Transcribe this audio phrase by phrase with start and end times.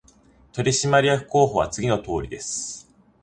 [0.51, 2.91] 取締役候補者は次のとおりです